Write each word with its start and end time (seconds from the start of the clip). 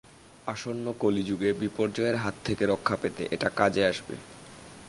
আসন্ন 0.47 0.85
কলি 0.99 1.23
যুগে, 1.23 1.49
বিপর্যয়ের 1.53 2.15
হাত 2.15 2.35
থেকে 2.45 2.63
রক্ষা 2.65 2.95
পেতে 2.95 3.23
এটা 3.31 3.49
কাজে 3.49 3.81
আসবে। 3.85 4.15